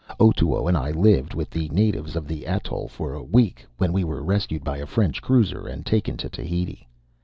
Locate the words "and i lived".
0.67-1.35